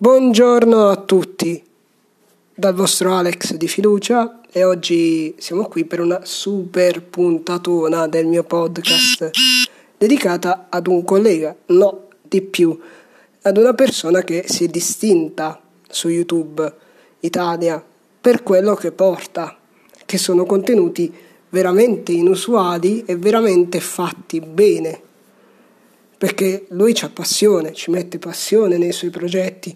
Buongiorno 0.00 0.90
a 0.90 0.94
tutti. 0.94 1.60
Dal 2.54 2.72
vostro 2.72 3.14
Alex 3.14 3.54
di 3.54 3.66
fiducia 3.66 4.42
e 4.48 4.62
oggi 4.62 5.34
siamo 5.38 5.64
qui 5.66 5.86
per 5.86 5.98
una 5.98 6.20
super 6.22 7.02
puntatona 7.02 8.06
del 8.06 8.26
mio 8.26 8.44
podcast 8.44 9.30
dedicata 9.98 10.68
ad 10.68 10.86
un 10.86 11.02
collega, 11.02 11.52
no 11.66 12.10
di 12.22 12.42
più, 12.42 12.78
ad 13.42 13.56
una 13.56 13.74
persona 13.74 14.22
che 14.22 14.44
si 14.46 14.66
è 14.66 14.68
distinta 14.68 15.60
su 15.88 16.06
YouTube 16.06 16.72
Italia 17.18 17.84
per 18.20 18.44
quello 18.44 18.76
che 18.76 18.92
porta, 18.92 19.58
che 20.06 20.16
sono 20.16 20.46
contenuti 20.46 21.12
veramente 21.48 22.12
inusuali 22.12 23.02
e 23.04 23.16
veramente 23.16 23.80
fatti 23.80 24.38
bene 24.38 25.06
perché 26.18 26.66
lui 26.70 26.94
ha 27.00 27.08
passione, 27.08 27.72
ci 27.72 27.92
mette 27.92 28.18
passione 28.18 28.76
nei 28.76 28.90
suoi 28.90 29.10
progetti. 29.10 29.74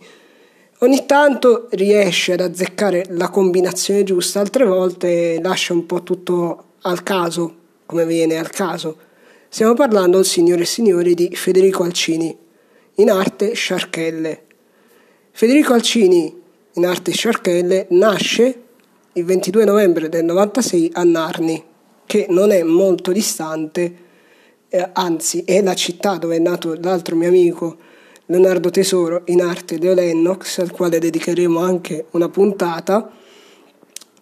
Ogni 0.78 1.06
tanto 1.06 1.68
riesce 1.70 2.32
ad 2.32 2.40
azzeccare 2.40 3.06
la 3.10 3.30
combinazione 3.30 4.02
giusta, 4.02 4.40
altre 4.40 4.64
volte 4.64 5.38
lascia 5.40 5.72
un 5.72 5.86
po' 5.86 6.02
tutto 6.02 6.64
al 6.82 7.04
caso, 7.04 7.54
come 7.86 8.04
viene 8.04 8.38
al 8.38 8.50
caso. 8.50 8.96
Stiamo 9.48 9.74
parlando, 9.74 10.24
signore 10.24 10.62
e 10.62 10.66
signori, 10.66 11.14
di 11.14 11.30
Federico 11.36 11.84
Alcini, 11.84 12.36
in 12.96 13.10
arte 13.10 13.52
Sciarchelle. 13.52 14.42
Federico 15.30 15.74
Alcini, 15.74 16.42
in 16.72 16.86
arte 16.86 17.12
Sciarchelle, 17.12 17.86
nasce 17.90 18.62
il 19.12 19.24
22 19.24 19.64
novembre 19.64 20.08
del 20.08 20.24
96 20.24 20.90
a 20.94 21.04
Narni, 21.04 21.62
che 22.04 22.26
non 22.30 22.50
è 22.50 22.64
molto 22.64 23.12
distante 23.12 24.10
eh, 24.72 24.88
anzi 24.94 25.42
è 25.44 25.60
la 25.60 25.74
città 25.74 26.16
dove 26.16 26.36
è 26.36 26.38
nato 26.38 26.74
l'altro 26.80 27.14
mio 27.14 27.28
amico 27.28 27.76
Leonardo 28.26 28.70
Tesoro 28.70 29.22
in 29.26 29.42
arte 29.42 29.76
Leo 29.76 29.92
Lennox, 29.92 30.58
al 30.58 30.70
quale 30.70 30.98
dedicheremo 30.98 31.58
anche 31.58 32.06
una 32.12 32.30
puntata, 32.30 33.10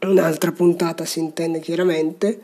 un'altra 0.01 0.51
puntata 0.51 1.05
si 1.05 1.21
intende 1.21 1.61
chiaramente. 1.61 2.41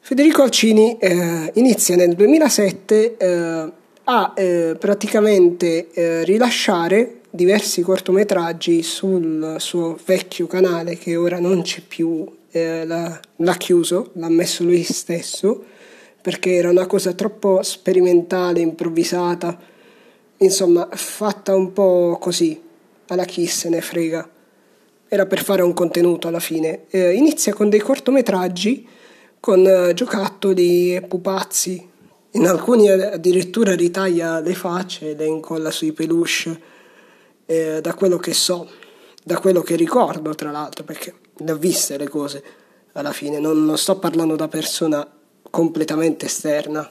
Federico 0.00 0.42
Alcini 0.42 0.96
eh, 0.98 1.50
inizia 1.54 1.94
nel 1.96 2.14
2007 2.14 3.16
eh, 3.16 3.72
a 4.04 4.32
eh, 4.34 4.76
praticamente 4.78 5.90
eh, 5.92 6.24
rilasciare 6.24 7.20
diversi 7.28 7.82
cortometraggi 7.82 8.82
sul 8.82 9.56
suo 9.58 9.98
vecchio 10.06 10.46
canale 10.46 10.96
che 10.96 11.16
ora 11.16 11.38
non 11.38 11.60
c'è 11.60 11.82
più, 11.86 12.26
eh, 12.50 12.86
l'ha, 12.86 13.20
l'ha 13.36 13.56
chiuso, 13.56 14.10
l'ha 14.14 14.30
messo 14.30 14.64
lui 14.64 14.82
stesso 14.82 15.72
perché 16.24 16.54
era 16.54 16.70
una 16.70 16.86
cosa 16.86 17.12
troppo 17.12 17.62
sperimentale, 17.62 18.60
improvvisata, 18.60 19.60
insomma, 20.38 20.88
fatta 20.90 21.54
un 21.54 21.74
po' 21.74 22.16
così, 22.18 22.58
alla 23.08 23.26
chi 23.26 23.44
se 23.44 23.68
ne 23.68 23.82
frega. 23.82 24.26
Era 25.06 25.26
per 25.26 25.44
fare 25.44 25.60
un 25.60 25.74
contenuto 25.74 26.26
alla 26.26 26.40
fine. 26.40 26.84
Eh, 26.88 27.12
inizia 27.12 27.52
con 27.52 27.68
dei 27.68 27.80
cortometraggi 27.80 28.88
con 29.38 29.66
eh, 29.66 29.92
giocattoli 29.92 30.94
e 30.94 31.02
pupazzi. 31.02 31.90
In 32.30 32.46
alcuni 32.46 32.88
addirittura 32.88 33.74
ritaglia 33.74 34.40
le 34.40 34.54
facce 34.54 35.10
e 35.10 35.14
le 35.14 35.26
incolla 35.26 35.70
sui 35.70 35.92
peluche, 35.92 36.58
eh, 37.44 37.80
da 37.82 37.92
quello 37.92 38.16
che 38.16 38.32
so, 38.32 38.66
da 39.22 39.38
quello 39.38 39.60
che 39.60 39.76
ricordo 39.76 40.34
tra 40.34 40.50
l'altro, 40.50 40.84
perché 40.84 41.12
le 41.36 41.52
ho 41.52 41.56
viste 41.56 41.98
le 41.98 42.08
cose 42.08 42.42
alla 42.92 43.12
fine, 43.12 43.38
non, 43.38 43.62
non 43.66 43.76
sto 43.76 43.98
parlando 43.98 44.36
da 44.36 44.48
persona 44.48 45.06
completamente 45.54 46.26
esterna. 46.26 46.90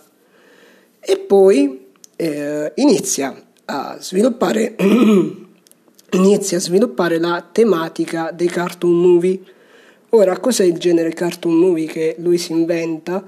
E 1.02 1.18
poi 1.18 1.88
eh, 2.16 2.72
inizia 2.76 3.36
a 3.66 3.98
sviluppare 4.00 4.76
inizia 6.12 6.58
a 6.58 6.62
sviluppare 6.62 7.20
la 7.20 7.46
tematica 7.52 8.32
dei 8.32 8.48
cartoon 8.48 8.94
movie. 8.94 9.38
Ora, 10.12 10.40
cos'è 10.40 10.64
il 10.64 10.78
genere 10.78 11.12
cartoon 11.12 11.56
movie 11.56 11.88
che 11.88 12.16
lui 12.20 12.38
si 12.38 12.54
inventa? 12.54 13.22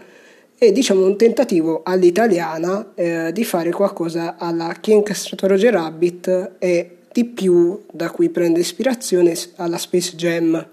È 0.58 0.72
diciamo 0.72 1.06
un 1.06 1.18
tentativo 1.18 1.82
all'italiana 1.84 2.94
eh, 2.96 3.32
di 3.34 3.44
fare 3.44 3.72
qualcosa 3.72 4.38
alla 4.38 4.74
Chi 4.80 4.92
ha 4.92 4.96
incastrato 4.96 5.48
Roger 5.48 5.74
Rabbit 5.74 6.52
e 6.60 6.98
di 7.12 7.26
più 7.26 7.84
da 7.92 8.10
cui 8.10 8.30
prende 8.30 8.62
ispirazione 8.62 9.34
alla 9.58 9.78
Space 9.78 10.16
Jam, 10.16 10.66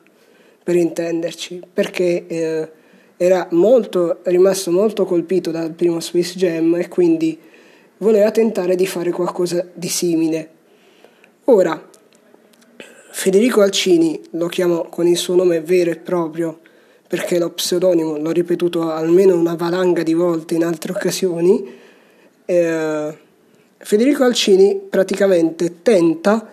per 0.62 0.76
intenderci, 0.76 1.60
perché 1.72 2.26
eh, 2.28 2.70
era 3.22 3.46
molto, 3.52 4.18
rimasto 4.24 4.72
molto 4.72 5.04
colpito 5.04 5.52
dal 5.52 5.70
primo 5.70 6.00
Space 6.00 6.36
Jam 6.36 6.74
e 6.74 6.88
quindi 6.88 7.38
voleva 7.98 8.32
tentare 8.32 8.74
di 8.74 8.84
fare 8.84 9.12
qualcosa 9.12 9.64
di 9.72 9.86
simile. 9.86 10.50
Ora, 11.44 11.88
Federico 13.12 13.60
Alcini 13.60 14.20
lo 14.30 14.48
chiamo 14.48 14.86
con 14.90 15.06
il 15.06 15.16
suo 15.16 15.36
nome 15.36 15.60
vero 15.60 15.92
e 15.92 15.98
proprio 15.98 16.58
perché 17.06 17.38
lo 17.38 17.50
pseudonimo 17.50 18.16
l'ho 18.16 18.30
ripetuto 18.32 18.90
almeno 18.90 19.38
una 19.38 19.54
valanga 19.54 20.02
di 20.02 20.14
volte 20.14 20.54
in 20.54 20.64
altre 20.64 20.90
occasioni. 20.90 21.64
Eh, 22.44 23.18
Federico 23.78 24.24
Alcini 24.24 24.80
praticamente 24.90 25.82
tenta 25.82 26.48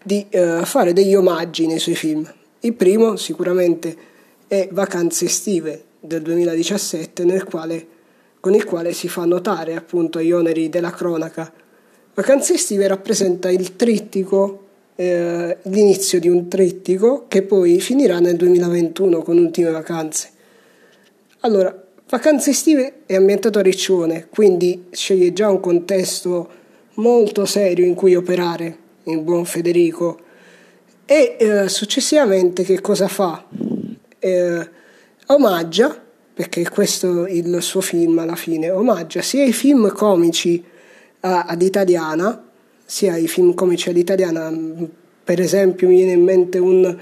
di 0.00 0.24
eh, 0.30 0.60
fare 0.62 0.92
degli 0.92 1.16
omaggi 1.16 1.66
nei 1.66 1.80
suoi 1.80 1.96
film. 1.96 2.32
Il 2.60 2.74
primo 2.74 3.16
sicuramente 3.16 3.96
è 4.46 4.68
Vacanze 4.70 5.24
estive 5.24 5.90
del 6.02 6.20
2017 6.22 7.24
nel 7.24 7.44
quale, 7.44 7.86
con 8.40 8.54
il 8.54 8.64
quale 8.64 8.92
si 8.92 9.08
fa 9.08 9.24
notare 9.24 9.76
appunto 9.76 10.20
gli 10.20 10.32
oneri 10.32 10.68
della 10.68 10.90
cronaca. 10.90 11.50
Vacanze 12.14 12.54
estive 12.54 12.88
rappresenta 12.88 13.50
il 13.50 13.76
trittico, 13.76 14.66
eh, 14.96 15.58
l'inizio 15.62 16.18
di 16.18 16.28
un 16.28 16.48
trittico 16.48 17.26
che 17.28 17.42
poi 17.42 17.80
finirà 17.80 18.18
nel 18.18 18.36
2021 18.36 19.22
con 19.22 19.38
ultime 19.38 19.70
vacanze. 19.70 20.30
Allora, 21.40 21.82
Vacanze 22.08 22.50
estive 22.50 23.04
è 23.06 23.14
ambientato 23.14 23.58
a 23.58 23.62
Riccione, 23.62 24.26
quindi 24.28 24.88
sceglie 24.90 25.32
già 25.32 25.48
un 25.48 25.60
contesto 25.60 26.50
molto 26.96 27.46
serio 27.46 27.86
in 27.86 27.94
cui 27.94 28.14
operare 28.14 28.76
il 29.04 29.20
buon 29.20 29.46
Federico. 29.46 30.20
E 31.06 31.36
eh, 31.38 31.68
successivamente 31.68 32.64
che 32.64 32.82
cosa 32.82 33.08
fa? 33.08 33.46
Eh, 34.18 34.68
omaggia, 35.26 36.00
perché 36.34 36.68
questo 36.68 37.26
è 37.26 37.30
il 37.30 37.58
suo 37.60 37.80
film 37.80 38.18
alla 38.18 38.36
fine, 38.36 38.70
omaggia 38.70 39.22
sia 39.22 39.44
i 39.44 39.52
film 39.52 39.92
comici 39.92 40.62
ad 41.20 41.62
italiana, 41.62 42.50
sia 42.84 43.16
i 43.16 43.28
film 43.28 43.54
comici 43.54 43.88
all'italiana, 43.88 44.52
per 45.24 45.40
esempio 45.40 45.88
mi 45.88 45.96
viene 45.96 46.12
in 46.12 46.22
mente 46.22 46.58
un, 46.58 46.96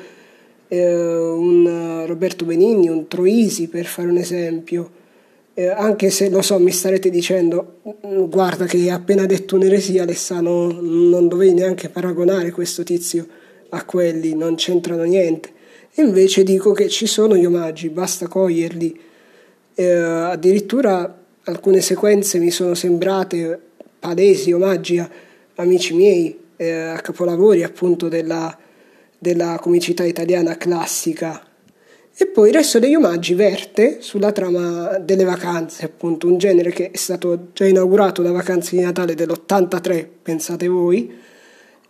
eh, 0.68 1.16
un 1.16 2.04
Roberto 2.06 2.44
Benigni, 2.44 2.88
un 2.88 3.08
Troisi 3.08 3.68
per 3.68 3.86
fare 3.86 4.08
un 4.08 4.18
esempio, 4.18 4.90
eh, 5.54 5.68
anche 5.68 6.10
se 6.10 6.28
lo 6.28 6.42
so 6.42 6.58
mi 6.58 6.70
starete 6.70 7.10
dicendo 7.10 7.80
guarda 8.28 8.66
che 8.66 8.76
hai 8.76 8.90
appena 8.90 9.26
detto 9.26 9.56
un'eresia 9.56 10.04
Alessandro 10.04 10.70
non 10.70 11.26
dovevi 11.26 11.54
neanche 11.54 11.88
paragonare 11.88 12.50
questo 12.52 12.82
tizio 12.84 13.26
a 13.70 13.84
quelli, 13.84 14.34
non 14.34 14.54
c'entrano 14.54 15.02
niente 15.02 15.58
invece 15.94 16.42
dico 16.42 16.72
che 16.72 16.88
ci 16.88 17.06
sono 17.06 17.36
gli 17.36 17.44
omaggi, 17.44 17.88
basta 17.88 18.28
coglierli. 18.28 19.00
Eh, 19.74 19.90
addirittura 19.90 21.18
alcune 21.44 21.80
sequenze 21.80 22.38
mi 22.38 22.50
sono 22.50 22.74
sembrate 22.74 23.58
palesi 23.98 24.52
omaggi 24.52 24.98
a 24.98 25.10
amici 25.56 25.94
miei, 25.94 26.38
eh, 26.56 26.72
a 26.72 27.00
capolavori 27.00 27.62
appunto 27.62 28.08
della, 28.08 28.56
della 29.18 29.58
comicità 29.60 30.04
italiana 30.04 30.56
classica. 30.56 31.44
E 32.16 32.26
poi 32.26 32.48
il 32.48 32.54
resto 32.54 32.78
degli 32.78 32.94
omaggi 32.94 33.34
verte 33.34 33.98
sulla 34.00 34.32
trama 34.32 34.98
delle 34.98 35.24
vacanze, 35.24 35.86
appunto, 35.86 36.26
un 36.26 36.36
genere 36.36 36.70
che 36.70 36.90
è 36.90 36.96
stato 36.96 37.48
già 37.54 37.64
inaugurato 37.64 38.20
da 38.20 38.30
Vacanze 38.30 38.76
di 38.76 38.82
Natale 38.82 39.14
dell'83, 39.14 40.06
pensate 40.22 40.68
voi, 40.68 41.10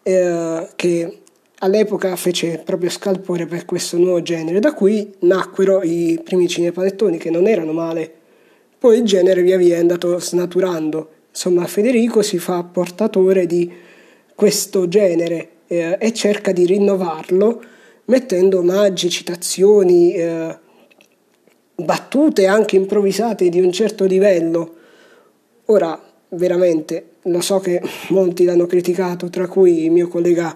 eh, 0.03 0.69
che 0.77 1.20
all'epoca 1.63 2.15
fece 2.17 2.61
proprio 2.65 2.91
scalpore 2.91 3.47
per 3.47 3.65
questo 3.65 3.97
nuovo 3.97 4.23
genere, 4.23 4.61
da 4.61 4.73
cui 4.73 5.13
nacquero 5.21 5.83
i 5.83 6.21
primi 6.23 6.49
cinepanettoni 6.49 7.19
che 7.19 7.31
non 7.31 7.47
erano 7.47 7.73
male. 7.73 8.13
Poi 8.79 8.99
il 8.99 9.05
genere 9.05 9.43
via 9.43 9.57
via 9.57 9.77
è 9.77 9.81
andato 9.81 10.19
snaturando. 10.19 11.09
Insomma, 11.31 11.67
Federico 11.67 12.23
si 12.23 12.39
fa 12.39 12.63
portatore 12.63 13.47
di 13.47 13.71
questo 14.35 14.89
genere 14.89 15.49
eh, 15.67 15.97
e 16.01 16.13
cerca 16.13 16.53
di 16.53 16.67
rinnovarlo 16.67 17.63
mettendo 18.07 18.59
omaggi, 18.59 19.09
citazioni, 19.09 20.15
eh, 20.15 20.59
battute 21.77 22.47
anche 22.47 22.77
improvvisate 22.77 23.49
di 23.49 23.61
un 23.61 23.71
certo 23.71 24.05
livello. 24.05 24.75
Ora, 25.67 25.99
veramente, 26.31 27.11
lo 27.23 27.41
so 27.41 27.61
che 27.61 27.81
molti 28.11 28.45
l'hanno 28.45 28.67
criticato, 28.67 29.31
tra 29.31 29.47
cui 29.47 29.85
il 29.85 29.91
mio 29.93 30.09
collega 30.09 30.55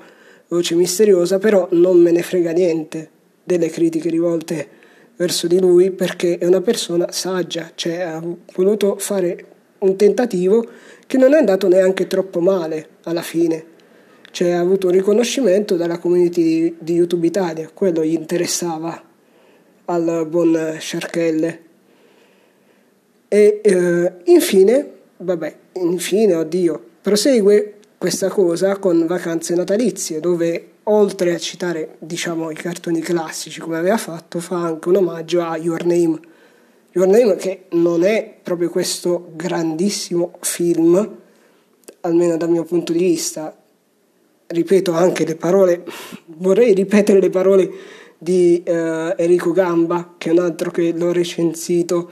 voce 0.49 0.75
misteriosa, 0.75 1.39
però 1.39 1.69
non 1.73 1.99
me 2.01 2.11
ne 2.11 2.23
frega 2.23 2.53
niente 2.53 3.11
delle 3.43 3.69
critiche 3.69 4.09
rivolte 4.09 4.69
verso 5.17 5.47
di 5.47 5.61
lui 5.61 5.91
perché 5.91 6.39
è 6.39 6.47
una 6.47 6.61
persona 6.61 7.11
saggia, 7.13 7.71
cioè 7.75 8.01
ha 8.01 8.23
voluto 8.55 8.97
fare 8.99 9.47
un 9.79 9.97
tentativo 9.97 10.67
che 11.07 11.19
non 11.19 11.35
è 11.35 11.39
andato 11.39 11.69
neanche 11.69 12.07
troppo 12.07 12.41
male 12.41 12.89
alla 13.05 13.23
fine. 13.23 13.73
cioè 14.31 14.51
ha 14.51 14.59
avuto 14.59 14.89
un 14.89 14.93
riconoscimento 14.95 15.77
dalla 15.77 15.99
community 15.99 16.75
di 16.81 16.95
YouTube 16.95 17.25
Italia, 17.25 17.71
quello 17.73 18.05
gli 18.05 18.15
interessava 18.15 19.01
al 19.85 20.27
buon 20.29 20.77
Sciarchelle. 20.81 21.61
E 23.29 23.61
eh, 23.63 24.13
infine, 24.25 24.91
vabbè, 25.19 25.57
infine, 25.75 26.35
oddio, 26.35 26.85
prosegue 27.01 27.75
questa 28.05 28.29
cosa 28.29 28.77
con 28.77 29.07
vacanze 29.07 29.55
natalizie, 29.55 30.21
dove 30.21 30.73
oltre 30.83 31.33
a 31.33 31.39
citare, 31.39 31.97
diciamo, 32.01 32.51
i 32.51 32.55
cartoni 32.55 33.01
classici 33.01 33.61
come 33.61 33.79
aveva 33.79 33.97
fatto, 33.97 34.41
fa 34.41 34.61
anche 34.61 34.91
un 34.91 34.97
omaggio 34.97 35.41
a 35.41 35.57
Your 35.57 35.87
Name. 35.87 36.21
Your 36.93 37.09
Name 37.09 37.37
che 37.37 37.65
non 37.71 38.05
è 38.05 38.41
proprio 38.43 38.69
questo 38.69 39.31
grandissimo 39.35 40.33
film, 40.41 41.17
almeno 42.03 42.37
dal 42.37 42.51
mio 42.51 42.65
punto 42.65 42.93
di 42.93 42.99
vista, 42.99 43.57
ripeto 44.49 44.93
anche 44.93 45.25
le 45.25 45.37
parole, 45.37 45.83
vorrei 46.27 46.75
ripetere 46.75 47.21
le 47.21 47.31
parole 47.31 47.71
di 48.19 48.63
eh, 48.65 49.15
Enrico 49.17 49.53
Gamba, 49.53 50.17
che 50.19 50.29
è 50.29 50.33
un 50.33 50.41
altro 50.41 50.71
che 50.71 50.93
l'ho 50.93 51.11
recensito 51.11 52.11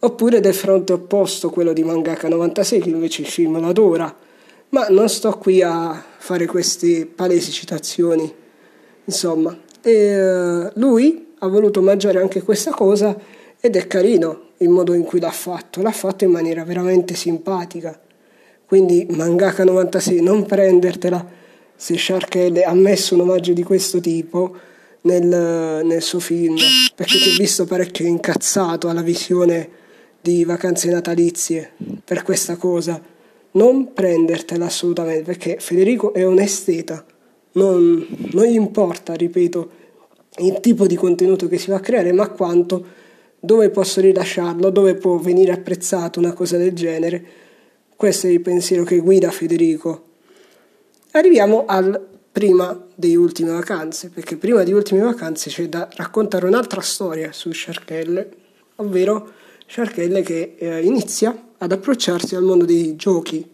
oppure 0.00 0.40
del 0.40 0.52
fronte 0.52 0.92
opposto, 0.92 1.48
quello 1.48 1.72
di 1.72 1.82
Mangaka 1.82 2.28
96, 2.28 2.80
che 2.80 2.90
invece 2.90 3.22
il 3.22 3.28
film 3.28 3.56
adora. 3.64 4.28
Ma 4.70 4.86
non 4.88 5.08
sto 5.08 5.32
qui 5.32 5.62
a 5.62 6.02
fare 6.18 6.46
queste 6.46 7.06
palesi 7.06 7.50
citazioni. 7.50 8.32
Insomma, 9.04 9.58
e, 9.82 10.22
uh, 10.22 10.70
lui 10.74 11.34
ha 11.38 11.48
voluto 11.48 11.82
mangiare 11.82 12.20
anche 12.20 12.42
questa 12.42 12.70
cosa 12.70 13.16
ed 13.58 13.76
è 13.76 13.86
carino 13.86 14.48
il 14.58 14.68
modo 14.68 14.92
in 14.94 15.02
cui 15.02 15.20
l'ha 15.20 15.30
fatto, 15.30 15.82
l'ha 15.82 15.90
fatto 15.90 16.24
in 16.24 16.30
maniera 16.30 16.64
veramente 16.64 17.14
simpatica. 17.14 17.98
Quindi 18.64 19.06
Mangaka 19.10 19.64
96, 19.64 20.22
non 20.22 20.46
prendertela 20.46 21.26
se 21.74 21.98
Shark 21.98 22.36
ha 22.64 22.74
messo 22.74 23.14
un 23.14 23.22
omaggio 23.22 23.52
di 23.52 23.64
questo 23.64 24.00
tipo 24.00 24.54
nel, 25.02 25.24
nel 25.84 26.02
suo 26.02 26.20
film, 26.20 26.56
perché 26.94 27.18
ti 27.18 27.30
ho 27.30 27.36
visto 27.36 27.64
parecchio 27.64 28.06
incazzato 28.06 28.88
alla 28.88 29.02
visione 29.02 29.68
di 30.20 30.44
vacanze 30.44 30.90
natalizie 30.90 31.72
per 32.04 32.22
questa 32.22 32.56
cosa. 32.56 33.02
Non 33.52 33.92
prendertela 33.92 34.66
assolutamente 34.66 35.22
perché 35.22 35.56
Federico 35.58 36.12
è 36.12 36.24
un 36.24 36.38
esteta, 36.38 37.04
non, 37.52 38.06
non 38.32 38.44
gli 38.44 38.54
importa, 38.54 39.14
ripeto, 39.14 39.70
il 40.38 40.60
tipo 40.60 40.86
di 40.86 40.94
contenuto 40.94 41.48
che 41.48 41.58
si 41.58 41.70
va 41.70 41.76
a 41.76 41.80
creare, 41.80 42.12
ma 42.12 42.28
quanto 42.28 42.98
dove 43.40 43.70
posso 43.70 44.00
rilasciarlo, 44.00 44.70
dove 44.70 44.94
può 44.94 45.16
venire 45.16 45.52
apprezzato 45.52 46.20
una 46.20 46.32
cosa 46.32 46.56
del 46.56 46.72
genere. 46.72 47.24
Questo 47.96 48.26
è 48.26 48.30
il 48.30 48.40
pensiero 48.40 48.84
che 48.84 48.98
guida 48.98 49.30
Federico. 49.30 50.04
Arriviamo 51.12 51.64
al 51.66 52.06
prima 52.30 52.86
delle 52.94 53.16
ultime 53.16 53.50
vacanze, 53.50 54.10
perché 54.10 54.36
prima 54.36 54.62
di 54.62 54.72
ultime 54.72 55.00
vacanze 55.00 55.50
c'è 55.50 55.68
da 55.68 55.88
raccontare 55.96 56.46
un'altra 56.46 56.80
storia 56.80 57.32
su 57.32 57.50
Sharkelle, 57.50 58.28
ovvero 58.76 59.32
Sharkelle 59.66 60.22
che 60.22 60.54
eh, 60.56 60.80
inizia 60.82 61.36
ad 61.62 61.72
approcciarsi 61.72 62.34
al 62.34 62.42
mondo 62.42 62.64
dei 62.64 62.96
giochi 62.96 63.46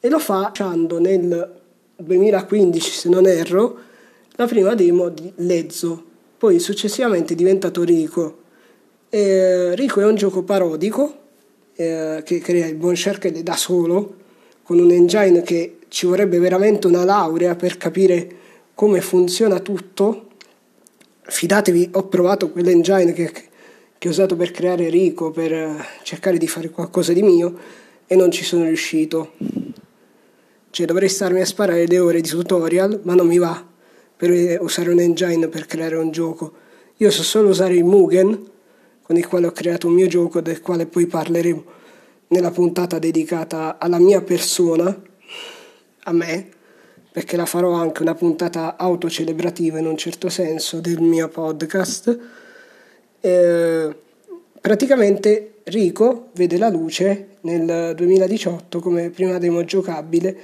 e 0.00 0.08
lo 0.08 0.18
fa 0.18 0.40
lasciando 0.40 0.98
nel 0.98 1.60
2015, 1.96 2.90
se 2.90 3.08
non 3.08 3.26
erro, 3.26 3.78
la 4.32 4.46
prima 4.46 4.74
demo 4.74 5.10
di 5.10 5.30
Lezzo, 5.36 6.02
poi 6.38 6.58
successivamente 6.58 7.34
è 7.34 7.36
diventato 7.36 7.84
Rico. 7.84 8.38
E 9.10 9.74
Rico 9.76 10.00
è 10.00 10.06
un 10.06 10.14
gioco 10.14 10.42
parodico 10.42 11.18
eh, 11.74 12.22
che 12.24 12.38
crea 12.40 12.66
il 12.66 12.76
buon 12.76 12.96
Sharkelle 12.96 13.42
da 13.42 13.56
solo, 13.56 14.16
con 14.62 14.78
un 14.78 14.90
engine 14.90 15.42
che 15.42 15.80
ci 15.88 16.06
vorrebbe 16.06 16.38
veramente 16.38 16.86
una 16.86 17.04
laurea 17.04 17.54
per 17.54 17.76
capire 17.76 18.28
come 18.74 19.00
funziona 19.00 19.60
tutto. 19.60 20.28
Fidatevi, 21.22 21.90
ho 21.92 22.06
provato 22.06 22.50
quell'engine 22.50 23.12
che 23.12 23.49
che 24.00 24.08
ho 24.08 24.12
usato 24.12 24.34
per 24.34 24.50
creare 24.50 24.88
Rico, 24.88 25.30
per 25.30 25.52
eh, 25.52 25.76
cercare 26.04 26.38
di 26.38 26.48
fare 26.48 26.70
qualcosa 26.70 27.12
di 27.12 27.20
mio 27.20 27.54
e 28.06 28.16
non 28.16 28.30
ci 28.30 28.44
sono 28.44 28.64
riuscito. 28.64 29.32
Cioè 30.70 30.86
dovrei 30.86 31.10
starmi 31.10 31.42
a 31.42 31.44
sparare 31.44 31.86
le 31.86 31.98
ore 31.98 32.22
di 32.22 32.28
tutorial, 32.30 33.00
ma 33.02 33.14
non 33.14 33.26
mi 33.26 33.36
va 33.36 33.62
per 34.16 34.58
usare 34.62 34.88
un 34.88 35.00
engine 35.00 35.48
per 35.48 35.66
creare 35.66 35.96
un 35.96 36.10
gioco. 36.12 36.50
Io 36.96 37.10
so 37.10 37.22
solo 37.22 37.50
usare 37.50 37.74
il 37.74 37.84
Mugen, 37.84 38.42
con 39.02 39.18
il 39.18 39.26
quale 39.26 39.46
ho 39.46 39.52
creato 39.52 39.88
un 39.88 39.92
mio 39.92 40.06
gioco, 40.06 40.40
del 40.40 40.62
quale 40.62 40.86
poi 40.86 41.06
parleremo 41.06 41.64
nella 42.28 42.50
puntata 42.50 42.98
dedicata 42.98 43.76
alla 43.78 43.98
mia 43.98 44.22
persona, 44.22 44.98
a 46.04 46.12
me, 46.12 46.48
perché 47.12 47.36
la 47.36 47.44
farò 47.44 47.72
anche 47.72 48.00
una 48.00 48.14
puntata 48.14 48.78
autocelebrativa 48.78 49.78
in 49.78 49.84
un 49.84 49.98
certo 49.98 50.30
senso 50.30 50.80
del 50.80 51.02
mio 51.02 51.28
podcast 51.28 52.48
eh, 53.20 53.94
praticamente 54.60 55.54
Rico 55.64 56.28
vede 56.32 56.58
la 56.58 56.68
luce 56.68 57.36
nel 57.42 57.94
2018 57.94 58.80
come 58.80 59.10
prima 59.10 59.38
demo 59.38 59.64
giocabile 59.64 60.36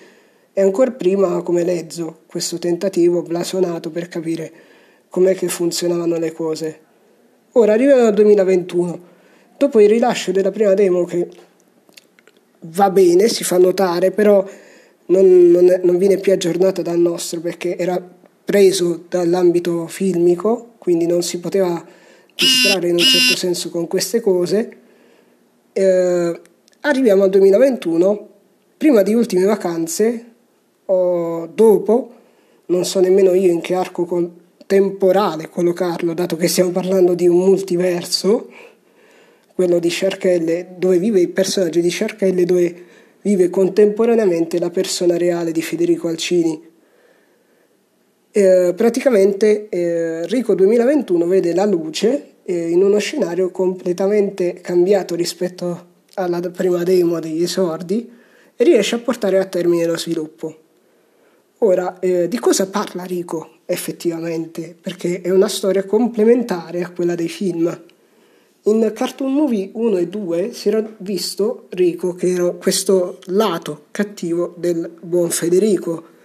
e 0.53 0.63
ancora 0.63 0.91
prima 0.91 1.43
come 1.43 1.65
Lezzo, 1.65 2.21
questo 2.27 2.59
tentativo 2.59 3.23
blasonato 3.23 3.91
per 3.91 4.09
capire 4.09 4.53
com'è 5.09 5.35
che 5.35 5.49
funzionavano 5.49 6.17
le 6.17 6.33
cose. 6.33 6.81
Ora 7.53 7.75
arriviamo 7.75 8.07
al 8.07 8.15
2021, 8.15 9.01
dopo 9.59 9.81
il 9.81 9.89
rilascio 9.89 10.33
della 10.33 10.51
prima 10.51 10.75
demo 10.75 11.05
che 11.05 11.29
va 12.61 12.91
bene, 12.91 13.29
si 13.29 13.45
fa 13.45 13.59
notare, 13.59 14.11
però 14.11 14.47
non, 15.07 15.51
non, 15.51 15.81
non 15.83 15.99
viene 15.99 16.19
più 16.19 16.33
aggiornata 16.33 16.83
dal 16.83 16.99
nostro 16.99 17.41
perché 17.41 17.77
era 17.77 18.03
preso 18.45 19.05
dall'ambito 19.09 19.87
filmico, 19.87 20.75
quindi 20.79 21.07
non 21.07 21.23
si 21.23 21.39
poteva 21.41 21.85
distrarre 22.37 22.89
in 22.89 22.95
un 22.95 23.01
certo 23.01 23.37
senso 23.37 23.71
con 23.71 23.87
queste 23.87 24.21
cose. 24.21 24.77
Eh, 25.73 26.41
arriviamo 26.81 27.25
al 27.25 27.31
2021, 27.31 28.29
prima 28.77 29.03
di 29.03 29.15
ultime 29.15 29.45
vacanze 29.45 30.25
o 30.87 31.47
dopo, 31.47 32.13
non 32.67 32.85
so 32.85 33.01
nemmeno 33.01 33.33
io 33.33 33.51
in 33.51 33.61
che 33.61 33.75
arco 33.75 34.05
col- 34.05 34.31
temporale 34.67 35.49
collocarlo, 35.49 36.13
dato 36.13 36.37
che 36.37 36.49
stiamo 36.49 36.71
parlando 36.71 37.15
di 37.15 37.29
un 37.29 37.39
multiverso, 37.39 38.51
quello 39.55 39.79
di 39.79 39.89
Sharkelle, 39.89 40.75
dove 40.77 40.99
vive 40.99 41.21
il 41.21 41.31
personaggio 41.31 41.81
di 41.81 41.91
Sharkelle, 41.91 42.45
dove 42.45 42.85
vive 43.23 43.49
contemporaneamente 43.49 44.59
la 44.59 44.71
persona 44.71 45.17
reale 45.17 45.53
di 45.53 45.63
Federico 45.63 46.09
Alcini. 46.09 46.61
Eh, 48.37 48.75
praticamente 48.77 49.71
eh, 49.71 50.27
Rico 50.27 50.55
2021 50.55 51.27
vede 51.27 51.55
la 51.55 51.65
luce 51.65 52.35
eh, 52.43 52.69
in 52.69 52.83
uno 52.83 52.99
scenario 52.99 53.51
completamente 53.51 54.61
cambiato 54.61 55.15
rispetto 55.15 55.87
alla 56.17 56.39
prima 56.51 56.83
demo 56.83 57.19
degli 57.19 57.45
esordi 57.45 58.13
e 58.55 58.63
riesce 58.63 58.97
a 58.97 58.99
portare 58.99 59.39
a 59.39 59.47
termine 59.47 59.87
lo 59.87 59.97
sviluppo. 59.97 60.55
Ora, 61.61 61.99
eh, 61.99 62.29
di 62.29 62.39
cosa 62.39 62.69
parla 62.69 63.05
Rico 63.05 63.61
effettivamente? 63.65 64.77
Perché 64.79 65.23
è 65.23 65.31
una 65.31 65.49
storia 65.49 65.87
complementare 65.87 66.83
a 66.83 66.91
quella 66.91 67.15
dei 67.15 67.31
film. 67.31 67.85
In 68.65 68.93
Cartoon 68.95 69.33
Movie 69.33 69.71
1 69.73 69.97
e 69.97 70.09
2 70.09 70.53
si 70.53 70.69
era 70.69 70.87
visto 70.99 71.69
Rico 71.71 72.13
che 72.13 72.33
era 72.33 72.51
questo 72.51 73.17
lato 73.29 73.87
cattivo 73.93 74.53
del 74.59 74.93
buon 75.01 75.31
Federico, 75.31 76.16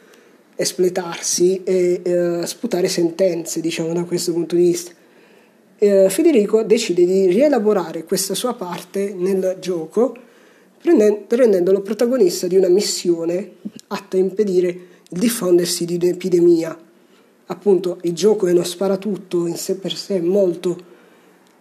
espletarsi 0.62 1.64
e 1.64 2.02
eh, 2.04 2.46
sputare 2.46 2.88
sentenze, 2.88 3.62
diciamo 3.62 3.94
da 3.94 4.04
questo 4.04 4.32
punto 4.32 4.56
di 4.56 4.62
vista. 4.62 4.92
Eh, 5.78 6.10
Federico 6.10 6.62
decide 6.62 7.06
di 7.06 7.26
rielaborare 7.28 8.04
questa 8.04 8.36
sua 8.36 8.54
parte 8.54 9.14
nel 9.16 9.58
gioco, 9.60 10.16
rendendolo 10.84 11.82
protagonista 11.82 12.46
di 12.48 12.56
una 12.56 12.70
missione 12.70 13.54
atta 13.88 14.18
a 14.18 14.20
impedire 14.20 14.68
il 15.10 15.20
diffondersi 15.20 15.86
di 15.86 15.96
un'epidemia. 15.96 16.78
Appunto, 17.48 17.98
il 18.04 18.14
gioco 18.14 18.48
è 18.48 18.52
uno 18.52 18.64
sparatutto 18.64 19.48
in 19.48 19.56
sé 19.56 19.76
per 19.76 19.96
sé 19.96 20.22
molto, 20.22 20.78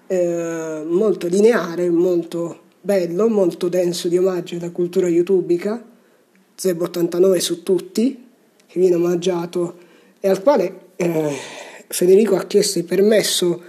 eh, 0.06 0.82
molto 0.86 1.26
lineare, 1.26 1.88
molto 1.88 2.60
bello, 2.80 3.28
molto 3.28 3.68
denso 3.68 4.08
di 4.08 4.18
omaggio 4.18 4.56
alla 4.56 4.70
cultura 4.70 5.08
youtubica, 5.08 5.82
Zeb89 6.58 7.38
su 7.38 7.62
tutti, 7.62 8.28
che 8.70 8.78
viene 8.78 8.94
omaggiato 8.94 9.76
e 10.20 10.28
al 10.28 10.42
quale 10.42 10.92
eh, 10.96 11.34
Federico 11.88 12.36
ha 12.36 12.44
chiesto 12.44 12.78
il 12.78 12.84
permesso 12.84 13.60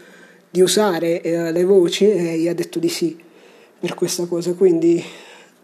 di 0.49 0.61
usare 0.61 1.21
eh, 1.21 1.51
le 1.51 1.63
voci 1.63 2.09
e 2.09 2.37
gli 2.37 2.47
ha 2.47 2.53
detto 2.53 2.77
di 2.77 2.89
sì 2.89 3.17
per 3.79 3.95
questa 3.95 4.25
cosa. 4.25 4.53
Quindi 4.53 5.03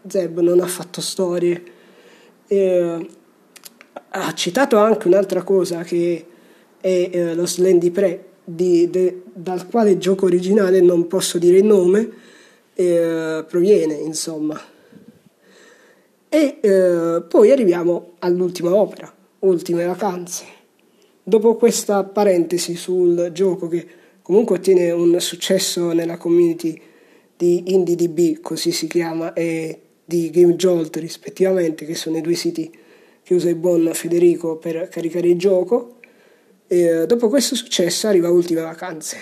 Zeb 0.06 0.40
non 0.40 0.60
ha 0.60 0.66
fatto 0.66 1.00
storie. 1.00 1.62
E, 2.48 3.08
ha 4.10 4.34
citato 4.34 4.78
anche 4.78 5.06
un'altra 5.06 5.42
cosa 5.42 5.82
che 5.82 6.26
è 6.80 7.10
eh, 7.12 7.34
lo 7.34 7.46
Slendy 7.46 7.90
Pre, 7.90 8.24
di, 8.44 8.88
de, 8.90 9.22
dal 9.32 9.66
quale 9.68 9.98
gioco 9.98 10.24
originale 10.24 10.80
non 10.80 11.06
posso 11.06 11.38
dire 11.38 11.58
il 11.58 11.64
nome, 11.64 12.10
eh, 12.74 13.44
proviene 13.46 13.94
insomma. 13.94 14.58
E 16.30 16.58
eh, 16.60 17.22
poi 17.28 17.50
arriviamo 17.50 18.14
all'ultima 18.20 18.74
opera, 18.74 19.12
Ultime 19.40 19.84
vacanze. 19.84 20.44
Dopo 21.22 21.54
questa 21.54 22.02
parentesi 22.02 22.74
sul 22.74 23.30
gioco 23.32 23.68
che 23.68 23.86
comunque 24.20 24.56
ottiene 24.56 24.90
un 24.90 25.20
successo 25.20 25.92
nella 25.92 26.16
community 26.16 26.80
di 27.36 27.72
IndieDB, 27.72 28.40
così 28.40 28.72
si 28.72 28.88
chiama, 28.88 29.32
e 29.34 29.80
di 30.04 30.30
GameJolt 30.30 30.96
rispettivamente, 30.96 31.84
che 31.84 31.94
sono 31.94 32.16
i 32.16 32.20
due 32.20 32.34
siti 32.34 32.68
che 33.22 33.34
usa 33.34 33.48
il 33.48 33.54
buon 33.54 33.90
Federico 33.92 34.56
per 34.56 34.88
caricare 34.88 35.28
il 35.28 35.38
gioco. 35.38 35.98
E 36.66 36.80
eh, 36.80 37.06
dopo 37.06 37.28
questo 37.28 37.54
successo 37.54 38.08
arriva 38.08 38.30
Ultime 38.30 38.62
Vacanze, 38.62 39.18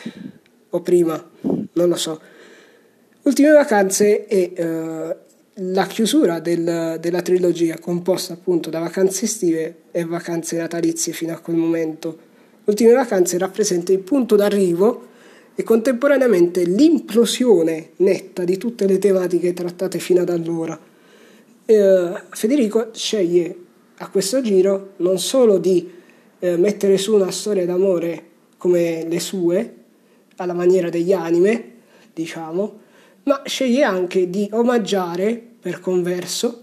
o 0.70 0.80
prima, 0.80 1.30
non 1.40 1.88
lo 1.88 1.96
so. 1.96 2.18
Ultime 3.22 3.50
Vacanze 3.50 4.24
è 4.24 4.52
la 5.60 5.86
chiusura 5.86 6.38
del, 6.40 6.98
della 7.00 7.22
trilogia 7.22 7.78
composta 7.78 8.34
appunto 8.34 8.68
da 8.68 8.78
vacanze 8.78 9.24
estive 9.24 9.76
e 9.90 10.04
vacanze 10.04 10.56
natalizie 10.56 11.12
fino 11.12 11.32
a 11.32 11.38
quel 11.38 11.56
momento. 11.56 12.24
Ultime 12.64 12.92
Vacanze 12.92 13.38
rappresenta 13.38 13.92
il 13.92 14.00
punto 14.00 14.34
d'arrivo 14.34 15.14
e 15.54 15.62
contemporaneamente 15.62 16.64
l'implosione 16.64 17.90
netta 17.96 18.44
di 18.44 18.58
tutte 18.58 18.86
le 18.86 18.98
tematiche 18.98 19.54
trattate 19.54 19.98
fino 19.98 20.20
ad 20.20 20.30
allora. 20.30 20.78
Eh, 21.64 22.12
Federico 22.30 22.90
sceglie 22.92 23.56
a 23.98 24.10
questo 24.10 24.42
giro 24.42 24.94
non 24.96 25.18
solo 25.18 25.58
di 25.58 25.90
eh, 26.40 26.56
mettere 26.56 26.98
su 26.98 27.14
una 27.14 27.30
storia 27.30 27.64
d'amore 27.64 28.24
come 28.58 29.06
le 29.08 29.20
sue, 29.20 29.74
alla 30.36 30.52
maniera 30.52 30.90
degli 30.90 31.12
anime, 31.12 31.72
diciamo, 32.12 32.80
ma 33.26 33.42
sceglie 33.44 33.82
anche 33.82 34.30
di 34.30 34.48
omaggiare 34.52 35.42
per 35.60 35.80
converso 35.80 36.62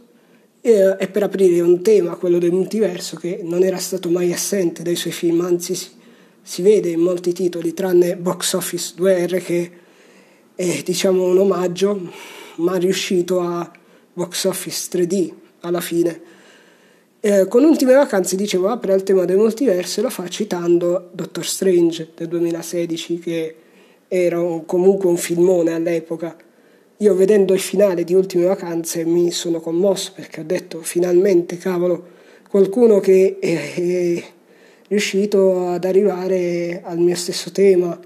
eh, 0.62 0.96
e 0.98 1.08
per 1.10 1.24
aprire 1.24 1.60
un 1.60 1.82
tema, 1.82 2.16
quello 2.16 2.38
del 2.38 2.54
multiverso, 2.54 3.18
che 3.18 3.42
non 3.44 3.64
era 3.64 3.78
stato 3.78 4.10
mai 4.10 4.32
assente 4.32 4.82
dai 4.82 4.96
suoi 4.96 5.12
film, 5.12 5.42
anzi 5.42 5.76
si, 5.76 5.90
si 6.42 6.62
vede 6.62 6.90
in 6.90 7.02
molti 7.02 7.34
titoli, 7.34 7.74
tranne 7.74 8.16
Box 8.16 8.54
Office 8.54 8.94
2R 8.98 9.44
che 9.44 9.72
è 10.56 10.82
diciamo 10.86 11.26
un 11.26 11.38
omaggio, 11.38 12.00
ma 12.56 12.78
riuscito 12.78 13.42
a 13.42 13.70
Box 14.14 14.46
Office 14.46 14.88
3D 14.90 15.34
alla 15.62 15.82
fine. 15.82 16.22
Eh, 17.20 17.46
con 17.50 17.66
Ultime 17.66 17.96
Vacanze, 17.96 18.38
dicevo, 18.38 18.70
apre 18.70 18.94
al 18.94 19.04
tema 19.04 19.26
del 19.26 19.38
multiverso 19.38 20.00
e 20.00 20.04
lo 20.04 20.10
fa 20.10 20.30
citando 20.30 21.10
Doctor 21.12 21.46
Strange 21.46 22.12
del 22.16 22.30
2016, 22.30 23.20
che 23.20 23.56
era 24.08 24.40
un, 24.42 24.66
comunque 24.66 25.10
un 25.10 25.18
filmone 25.18 25.74
all'epoca. 25.74 26.38
Io 26.98 27.16
vedendo 27.16 27.54
il 27.54 27.60
finale 27.60 28.04
di 28.04 28.14
Ultime 28.14 28.46
Vacanze 28.46 29.04
mi 29.04 29.32
sono 29.32 29.60
commosso 29.60 30.12
perché 30.16 30.42
ho 30.42 30.44
detto 30.44 30.82
finalmente, 30.82 31.58
cavolo, 31.58 32.08
qualcuno 32.50 33.00
che 33.00 33.38
è, 33.40 33.74
è 33.74 34.24
riuscito 34.88 35.68
ad 35.70 35.86
arrivare 35.86 36.82
al 36.84 37.00
mio 37.00 37.16
stesso 37.16 37.52
tema. 37.52 38.00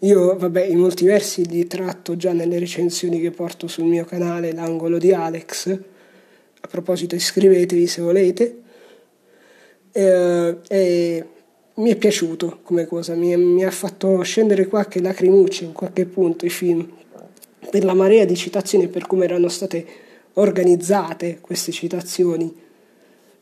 Io, 0.00 0.36
vabbè, 0.36 0.64
i 0.64 0.76
multiversi 0.76 1.46
li 1.48 1.66
tratto 1.66 2.16
già 2.16 2.32
nelle 2.32 2.58
recensioni 2.58 3.20
che 3.20 3.30
porto 3.30 3.66
sul 3.66 3.84
mio 3.84 4.04
canale, 4.04 4.52
l'angolo 4.52 4.98
di 4.98 5.12
Alex 5.12 5.78
a 6.60 6.68
proposito 6.68 7.14
iscrivetevi 7.14 7.86
se 7.86 8.02
volete. 8.02 8.62
Eh, 9.92 10.56
e 10.68 11.24
mi 11.74 11.90
è 11.90 11.96
piaciuto 11.96 12.60
come 12.62 12.86
cosa, 12.86 13.14
mi, 13.14 13.36
mi 13.36 13.64
ha 13.64 13.70
fatto 13.70 14.20
scendere 14.22 14.66
qualche 14.66 15.00
lacrimuccia 15.00 15.64
in 15.64 15.72
qualche 15.72 16.04
punto 16.06 16.44
i 16.44 16.50
film, 16.50 16.86
per 17.70 17.84
la 17.84 17.94
marea 17.94 18.24
di 18.24 18.36
citazioni 18.36 18.84
e 18.84 18.88
per 18.88 19.06
come 19.06 19.24
erano 19.24 19.48
state 19.48 19.86
organizzate 20.34 21.38
queste 21.40 21.72
citazioni. 21.72 22.54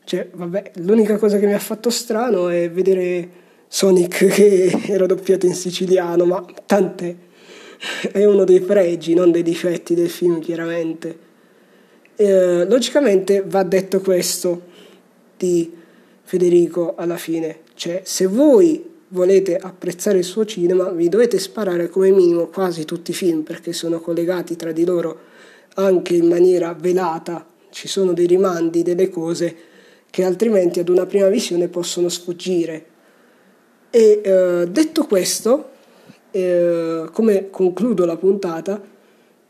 Cioè, 0.03 0.29
vabbè, 0.31 0.71
l'unica 0.75 1.17
cosa 1.17 1.37
che 1.37 1.45
mi 1.45 1.53
ha 1.53 1.59
fatto 1.59 1.89
strano 1.89 2.49
è 2.49 2.69
vedere 2.69 3.29
Sonic 3.67 4.25
che 4.33 4.81
era 4.87 5.05
doppiato 5.05 5.45
in 5.45 5.53
siciliano, 5.53 6.25
ma 6.25 6.45
tante 6.65 7.25
è 8.11 8.25
uno 8.25 8.43
dei 8.43 8.61
pregi, 8.61 9.13
non 9.13 9.31
dei 9.31 9.43
difetti 9.43 9.93
del 9.93 10.09
film, 10.09 10.39
chiaramente. 10.39 11.25
Eh, 12.15 12.65
logicamente 12.65 13.43
va 13.45 13.63
detto 13.63 14.01
questo 14.01 14.61
di 15.37 15.71
Federico 16.23 16.95
alla 16.95 17.17
fine, 17.17 17.59
cioè 17.75 18.01
se 18.03 18.25
voi 18.25 18.86
volete 19.09 19.55
apprezzare 19.57 20.17
il 20.17 20.23
suo 20.23 20.45
cinema 20.45 20.89
vi 20.89 21.07
dovete 21.07 21.39
sparare 21.39 21.89
come 21.89 22.11
minimo 22.11 22.47
quasi 22.47 22.85
tutti 22.85 23.11
i 23.11 23.13
film 23.13 23.41
perché 23.41 23.71
sono 23.71 23.99
collegati 23.99 24.55
tra 24.55 24.71
di 24.71 24.83
loro 24.83 25.19
anche 25.75 26.15
in 26.15 26.27
maniera 26.27 26.73
velata, 26.73 27.45
ci 27.69 27.87
sono 27.87 28.13
dei 28.13 28.25
rimandi, 28.25 28.81
delle 28.81 29.09
cose 29.09 29.55
che 30.09 30.23
altrimenti 30.23 30.79
ad 30.79 30.89
una 30.89 31.05
prima 31.05 31.27
visione 31.27 31.67
possono 31.67 32.09
sfuggire. 32.09 32.85
E 33.91 34.21
eh, 34.23 34.67
detto 34.69 35.05
questo, 35.05 35.69
eh, 36.31 37.05
come 37.11 37.49
concludo 37.49 38.05
la 38.05 38.17
puntata? 38.17 38.81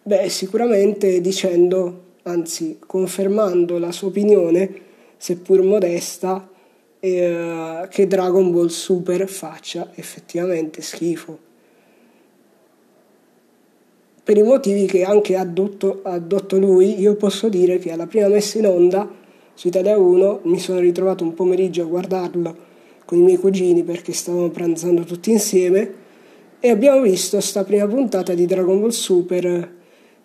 Beh, 0.04 0.30
sicuramente 0.30 1.22
dicendo 1.22 2.04
anzi 2.24 2.78
confermando 2.86 3.78
la 3.78 3.92
sua 3.94 4.10
opinione, 4.10 4.82
seppur 5.16 5.62
modesta, 5.62 6.50
eh, 7.00 7.88
che 7.90 8.08
Dragon 8.08 8.52
Ball 8.52 8.68
Super 8.68 9.28
faccia 9.28 9.92
effettivamente 9.96 10.82
schifo. 10.82 11.46
Per 14.24 14.36
i 14.36 14.44
motivi 14.44 14.86
che 14.88 15.04
anche 15.04 15.36
ha 15.38 15.42
addotto, 15.42 16.02
lui, 16.58 17.00
io 17.00 17.16
posso 17.16 17.48
dire 17.48 17.80
che 17.80 17.92
alla 17.92 18.08
prima 18.08 18.28
messa 18.28 18.58
in 18.58 18.68
onda 18.68 19.10
su 19.54 19.68
Italia 19.70 19.98
1 19.98 20.42
mi 20.44 20.60
sono 20.60 20.80
ritrovato 20.80 21.24
un 21.24 21.34
pomeriggio 21.34 21.84
a 21.84 21.86
guardarlo 21.86 22.56
con 23.06 23.20
i 23.20 23.22
miei 23.22 23.38
cugini 23.38 23.84
perché 23.84 24.12
stavamo 24.12 24.50
pranzando 24.50 25.04
tutti 25.04 25.32
insieme 25.32 26.06
e 26.60 26.70
abbiamo 26.70 27.02
visto 27.02 27.40
sta 27.40 27.64
prima 27.64 27.88
puntata 27.88 28.34
di 28.34 28.46
Dragon 28.46 28.82
Ball 28.82 28.90
Super 28.90 29.76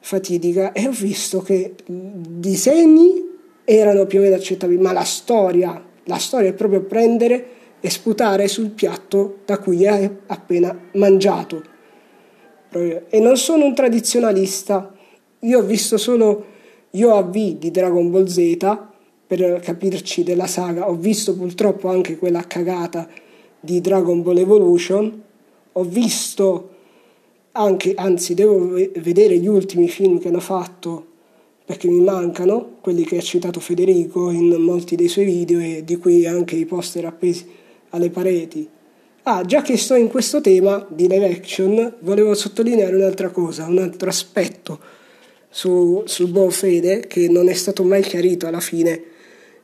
fatidica 0.00 0.72
e 0.72 0.88
ho 0.88 0.90
visto 0.90 1.40
che 1.40 1.74
i 1.86 1.94
disegni 2.26 3.30
erano 3.64 4.06
più 4.06 4.18
o 4.18 4.22
meno 4.22 4.34
accettabili, 4.34 4.80
ma 4.80 4.92
la 4.92 5.04
storia, 5.04 5.80
la 6.04 6.18
storia 6.18 6.50
è 6.50 6.54
proprio 6.54 6.82
prendere 6.82 7.46
e 7.80 7.90
sputare 7.90 8.48
sul 8.48 8.70
piatto 8.70 9.38
da 9.44 9.58
cui 9.58 9.86
hai 9.86 10.08
appena 10.26 10.76
mangiato. 10.92 11.62
E 12.70 13.20
non 13.20 13.36
sono 13.36 13.64
un 13.64 13.74
tradizionalista, 13.74 14.94
io 15.40 15.58
ho 15.58 15.62
visto 15.62 15.98
solo 15.98 16.46
io 16.90 17.14
AV 17.14 17.58
di 17.58 17.70
Dragon 17.70 18.10
Ball 18.10 18.26
Z 18.26 18.56
per 19.26 19.60
capirci 19.60 20.22
della 20.22 20.46
saga, 20.46 20.88
ho 20.88 20.94
visto 20.94 21.34
purtroppo 21.34 21.88
anche 21.88 22.16
quella 22.16 22.46
cagata 22.46 23.08
di 23.58 23.80
Dragon 23.80 24.22
Ball 24.22 24.38
Evolution, 24.38 25.22
ho 25.72 25.82
visto 25.84 26.68
anche, 27.52 27.92
anzi 27.96 28.34
devo 28.34 28.74
vedere 28.96 29.38
gli 29.38 29.46
ultimi 29.46 29.88
film 29.88 30.18
che 30.18 30.28
hanno 30.28 30.40
fatto 30.40 31.06
perché 31.64 31.88
mi 31.88 32.00
mancano, 32.00 32.76
quelli 32.80 33.04
che 33.04 33.18
ha 33.18 33.22
citato 33.22 33.60
Federico 33.60 34.30
in 34.30 34.54
molti 34.60 34.96
dei 34.96 35.08
suoi 35.08 35.24
video 35.24 35.60
e 35.60 35.82
di 35.84 35.96
cui 35.96 36.26
anche 36.26 36.56
i 36.56 36.66
poster 36.66 37.04
appesi 37.04 37.46
alle 37.90 38.10
pareti. 38.10 38.68
Ah, 39.24 39.44
già 39.44 39.62
che 39.62 39.76
sto 39.76 39.94
in 39.94 40.08
questo 40.08 40.40
tema 40.40 40.84
di 40.90 41.06
live 41.06 41.30
action, 41.30 41.94
volevo 42.00 42.34
sottolineare 42.34 42.96
un'altra 42.96 43.30
cosa, 43.30 43.66
un 43.66 43.78
altro 43.78 44.08
aspetto 44.08 44.80
su, 45.48 46.02
sul 46.06 46.28
buon 46.28 46.50
fede 46.50 47.06
che 47.06 47.28
non 47.28 47.48
è 47.48 47.52
stato 47.52 47.84
mai 47.84 48.02
chiarito 48.02 48.48
alla 48.48 48.60
fine, 48.60 49.00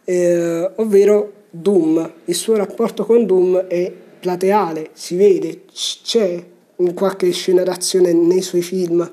eh, 0.05 0.71
ovvero 0.77 1.33
Doom. 1.51 2.13
Il 2.27 2.35
suo 2.37 2.55
rapporto 2.55 3.05
con 3.05 3.27
Doom 3.27 3.57
è 3.67 3.93
plateale, 4.21 4.91
si 4.93 5.17
vede, 5.17 5.63
c'è 5.73 6.45
in 6.77 6.95
qualche 6.95 7.31
scena 7.33 7.65
d'azione 7.65 8.13
nei 8.13 8.43
suoi 8.43 8.63
film 8.63 9.11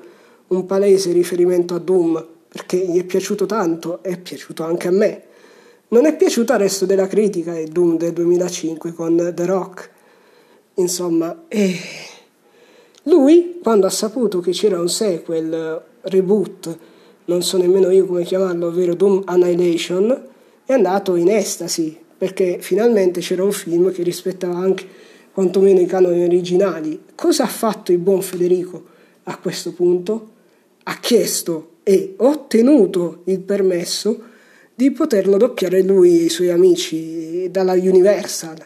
un 0.48 0.66
palese 0.66 1.10
riferimento 1.10 1.74
a 1.74 1.78
Doom 1.78 2.34
perché 2.48 2.76
gli 2.78 2.98
è 2.98 3.04
piaciuto 3.04 3.46
tanto, 3.46 4.02
è 4.02 4.18
piaciuto 4.18 4.64
anche 4.64 4.88
a 4.88 4.92
me. 4.92 5.22
Non 5.88 6.04
è 6.04 6.16
piaciuto 6.16 6.52
al 6.52 6.58
resto 6.58 6.86
della 6.86 7.06
critica 7.06 7.56
e 7.56 7.66
Doom 7.66 7.96
del 7.96 8.12
2005 8.12 8.92
con 8.92 9.32
The 9.34 9.44
Rock. 9.44 9.90
Insomma, 10.74 11.44
e 11.48 11.74
lui 13.04 13.58
quando 13.62 13.86
ha 13.86 13.90
saputo 13.90 14.40
che 14.40 14.50
c'era 14.50 14.80
un 14.80 14.88
sequel, 14.88 15.82
reboot, 16.02 16.78
non 17.26 17.42
so 17.42 17.56
nemmeno 17.56 17.90
io 17.90 18.06
come 18.06 18.24
chiamarlo, 18.24 18.66
ovvero 18.66 18.94
Doom 18.94 19.22
Annihilation, 19.24 20.28
è 20.64 20.72
andato 20.72 21.14
in 21.14 21.28
estasi 21.30 21.96
perché 22.18 22.58
finalmente 22.60 23.20
c'era 23.20 23.44
un 23.44 23.52
film 23.52 23.92
che 23.92 24.02
rispettava 24.02 24.56
anche 24.56 24.86
quantomeno 25.32 25.80
i 25.80 25.86
canoni 25.86 26.24
originali. 26.24 27.04
Cosa 27.14 27.44
ha 27.44 27.48
fatto 27.48 27.92
il 27.92 27.98
buon 27.98 28.22
Federico 28.22 28.84
a 29.24 29.38
questo 29.38 29.72
punto? 29.72 30.30
Ha 30.84 30.98
chiesto 30.98 31.70
e 31.88 32.14
ottenuto 32.16 33.20
il 33.24 33.40
permesso 33.40 34.20
di 34.74 34.90
poterlo 34.90 35.36
doppiare 35.36 35.82
lui 35.82 36.18
e 36.18 36.24
i 36.24 36.28
suoi 36.28 36.50
amici 36.50 37.48
dalla 37.50 37.74
Universal. 37.74 38.56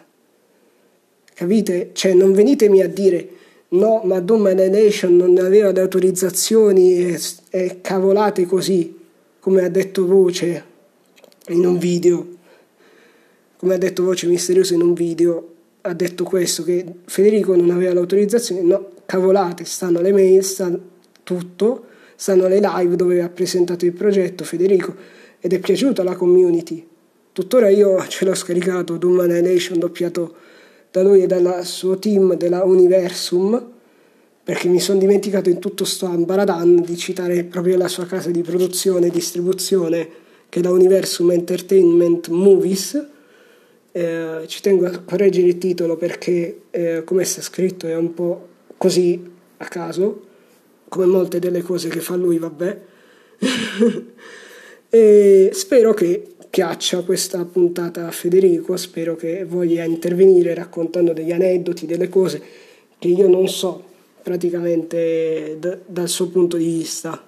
Capite? 1.34 1.90
Cioè 1.92 2.14
non 2.14 2.32
venitemi 2.32 2.80
a 2.82 2.88
dire 2.88 3.28
no, 3.68 4.00
ma 4.04 4.20
Doom 4.20 4.46
Annihilation 4.46 5.14
non 5.16 5.36
aveva 5.38 5.70
le 5.70 5.80
autorizzazioni 5.80 7.04
e, 7.04 7.20
e 7.50 7.78
cavolate 7.80 8.46
così, 8.46 8.98
come 9.38 9.64
ha 9.64 9.68
detto 9.68 10.06
Voce 10.06 10.64
in 11.48 11.66
un 11.66 11.78
video 11.78 12.38
come 13.60 13.74
ha 13.74 13.76
detto 13.76 14.04
Voce 14.04 14.26
Misteriosa 14.26 14.72
in 14.72 14.80
un 14.80 14.94
video, 14.94 15.48
ha 15.82 15.92
detto 15.92 16.24
questo, 16.24 16.62
che 16.62 16.82
Federico 17.04 17.54
non 17.54 17.68
aveva 17.68 17.92
l'autorizzazione, 17.92 18.62
no, 18.62 18.92
cavolate, 19.04 19.66
stanno 19.66 20.00
le 20.00 20.12
mail, 20.12 20.42
sta 20.42 20.74
tutto, 21.22 21.84
stanno 22.20 22.48
le 22.48 22.60
live 22.60 22.96
dove 22.96 23.22
ha 23.22 23.30
presentato 23.30 23.86
il 23.86 23.92
progetto 23.92 24.44
Federico 24.44 24.94
ed 25.40 25.54
è 25.54 25.58
piaciuta 25.58 26.02
la 26.02 26.14
community. 26.14 26.86
Tuttora 27.32 27.70
io 27.70 28.06
ce 28.08 28.26
l'ho 28.26 28.34
scaricato, 28.34 28.98
Doom 28.98 29.20
Annihilation, 29.20 29.78
doppiato 29.78 30.34
da 30.90 31.02
lui 31.02 31.22
e 31.22 31.26
dal 31.26 31.64
suo 31.64 31.98
team 31.98 32.34
della 32.34 32.64
Universum, 32.64 33.70
perché 34.44 34.68
mi 34.68 34.80
sono 34.80 34.98
dimenticato 34.98 35.48
in 35.48 35.60
tutto 35.60 35.86
sto 35.86 36.04
ambaradan 36.04 36.82
di 36.82 36.94
citare 36.98 37.42
proprio 37.44 37.78
la 37.78 37.88
sua 37.88 38.04
casa 38.04 38.30
di 38.30 38.42
produzione 38.42 39.06
e 39.06 39.10
distribuzione, 39.10 40.08
che 40.50 40.60
è 40.60 40.62
la 40.62 40.72
Universum 40.72 41.30
Entertainment 41.30 42.28
Movies. 42.28 43.02
Eh, 43.92 44.42
ci 44.46 44.60
tengo 44.60 44.84
a 44.84 44.98
correggere 44.98 45.46
il 45.46 45.56
titolo 45.56 45.96
perché, 45.96 46.64
eh, 46.70 47.02
come 47.02 47.24
sta 47.24 47.40
scritto, 47.40 47.86
è 47.86 47.96
un 47.96 48.12
po' 48.12 48.48
così 48.76 49.26
a 49.56 49.64
caso, 49.68 50.28
come 50.90 51.06
molte 51.06 51.38
delle 51.38 51.62
cose 51.62 51.88
che 51.88 52.00
fa 52.00 52.16
lui, 52.16 52.36
vabbè. 52.38 52.80
e 54.90 55.50
spero 55.54 55.94
che 55.94 56.34
piaccia 56.50 57.02
questa 57.02 57.44
puntata 57.44 58.08
a 58.08 58.10
Federico, 58.10 58.76
spero 58.76 59.14
che 59.14 59.44
voglia 59.44 59.84
intervenire 59.84 60.52
raccontando 60.52 61.12
degli 61.12 61.30
aneddoti, 61.30 61.86
delle 61.86 62.08
cose 62.08 62.42
che 62.98 63.06
io 63.06 63.28
non 63.28 63.48
so 63.48 63.84
praticamente 64.20 65.56
d- 65.60 65.78
dal 65.86 66.08
suo 66.08 66.28
punto 66.28 66.56
di 66.56 66.64
vista. 66.64 67.24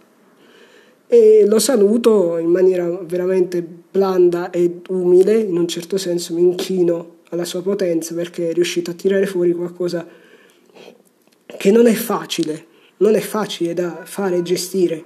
E 1.07 1.45
lo 1.47 1.59
saluto 1.61 2.39
in 2.39 2.49
maniera 2.49 2.89
veramente 2.89 3.63
blanda 3.63 4.51
ed 4.51 4.87
umile, 4.89 5.37
in 5.37 5.57
un 5.57 5.69
certo 5.69 5.99
senso 5.99 6.35
mi 6.35 6.41
inchino 6.41 7.21
alla 7.29 7.45
sua 7.45 7.63
potenza 7.63 8.13
perché 8.15 8.51
è 8.51 8.53
riuscito 8.53 8.91
a 8.91 8.95
tirare 8.95 9.27
fuori 9.27 9.53
qualcosa 9.53 10.07
che 11.57 11.71
non 11.71 11.87
è 11.87 11.93
facile, 11.93 12.67
non 13.03 13.17
è 13.17 13.21
facile 13.21 13.75
da 13.75 14.03
fare 14.05 14.37
e 14.37 14.43
gestire, 14.43 15.05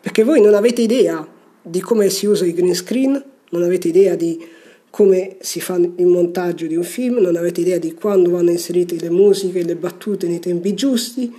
perché 0.00 0.22
voi 0.22 0.40
non 0.40 0.54
avete 0.54 0.82
idea 0.82 1.26
di 1.60 1.80
come 1.80 2.10
si 2.10 2.26
usa 2.26 2.44
il 2.44 2.54
green 2.54 2.74
screen, 2.74 3.22
non 3.50 3.62
avete 3.62 3.88
idea 3.88 4.14
di 4.14 4.46
come 4.90 5.36
si 5.40 5.60
fa 5.60 5.76
il 5.76 6.06
montaggio 6.06 6.66
di 6.66 6.76
un 6.76 6.82
film, 6.82 7.16
non 7.16 7.36
avete 7.36 7.62
idea 7.62 7.78
di 7.78 7.94
quando 7.94 8.30
vanno 8.30 8.50
inserite 8.50 8.96
le 8.98 9.10
musiche, 9.10 9.64
le 9.64 9.76
battute 9.76 10.28
nei 10.28 10.38
tempi 10.38 10.74
giusti, 10.74 11.34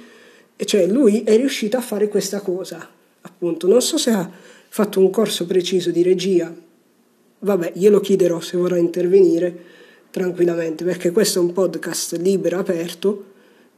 e 0.56 0.66
cioè 0.66 0.88
lui 0.88 1.24
è 1.24 1.38
riuscito 1.38 1.78
a 1.78 1.82
fare 1.82 2.08
questa 2.08 2.42
cosa, 2.42 2.90
appunto. 3.22 3.68
Non 3.68 3.82
so 3.82 3.98
se 3.98 4.10
ha 4.10 4.30
fatto 4.70 5.00
un 5.00 5.10
corso 5.10 5.46
preciso 5.46 5.92
di 5.92 6.02
regia, 6.04 6.54
vabbè, 7.40 7.74
glielo 7.76 8.00
chiederò 8.00 8.40
se 8.40 8.58
vorrà 8.58 8.78
intervenire 8.78 9.78
tranquillamente, 10.10 10.84
perché 10.84 11.12
questo 11.12 11.40
è 11.40 11.42
un 11.44 11.54
podcast 11.54 12.18
libero, 12.18 12.58
aperto, 12.58 13.29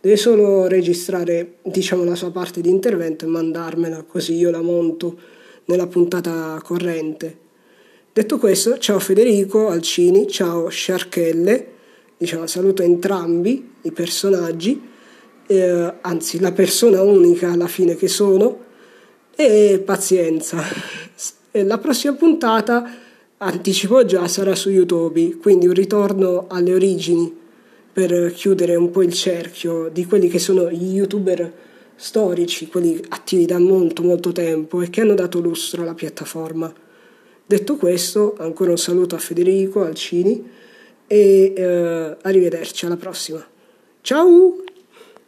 deve 0.01 0.17
solo 0.17 0.65
registrare, 0.65 1.57
diciamo, 1.61 2.03
la 2.03 2.15
sua 2.15 2.31
parte 2.31 2.59
di 2.59 2.69
intervento 2.69 3.25
e 3.25 3.27
mandarmela, 3.27 4.03
così 4.03 4.33
io 4.35 4.49
la 4.49 4.61
monto 4.61 5.15
nella 5.65 5.85
puntata 5.85 6.59
corrente. 6.63 7.37
Detto 8.11 8.39
questo, 8.39 8.79
ciao 8.79 8.99
Federico 8.99 9.69
Alcini, 9.69 10.27
ciao 10.27 10.69
Sciarchelle, 10.69 11.67
diciamo, 12.17 12.47
saluto 12.47 12.81
entrambi 12.81 13.73
i 13.83 13.91
personaggi, 13.91 14.81
eh, 15.45 15.93
anzi 16.01 16.39
la 16.39 16.51
persona 16.51 17.03
unica 17.03 17.51
alla 17.51 17.67
fine 17.67 17.95
che 17.95 18.07
sono, 18.07 18.69
e 19.35 19.81
pazienza. 19.85 20.61
La 21.53 21.77
prossima 21.79 22.13
puntata, 22.13 22.89
anticipo 23.37 24.05
già, 24.05 24.25
sarà 24.29 24.55
su 24.55 24.69
YouTube, 24.69 25.35
quindi 25.35 25.67
un 25.67 25.73
ritorno 25.73 26.45
alle 26.47 26.73
origini 26.73 27.40
per 27.91 28.31
chiudere 28.33 28.75
un 28.75 28.89
po' 28.89 29.03
il 29.03 29.13
cerchio 29.13 29.89
di 29.89 30.05
quelli 30.05 30.29
che 30.29 30.39
sono 30.39 30.69
gli 30.71 30.95
youtuber 30.95 31.51
storici, 31.95 32.67
quelli 32.67 32.99
attivi 33.09 33.45
da 33.45 33.59
molto 33.59 34.01
molto 34.01 34.31
tempo 34.31 34.81
e 34.81 34.89
che 34.89 35.01
hanno 35.01 35.13
dato 35.13 35.39
lustro 35.39 35.83
alla 35.83 35.93
piattaforma. 35.93 36.73
Detto 37.45 37.75
questo, 37.75 38.35
ancora 38.37 38.71
un 38.71 38.77
saluto 38.77 39.15
a 39.15 39.19
Federico 39.19 39.83
Alcini 39.83 40.49
e 41.05 41.53
eh, 41.55 42.17
arrivederci 42.21 42.85
alla 42.85 42.97
prossima. 42.97 43.45
Ciao! 44.01 44.70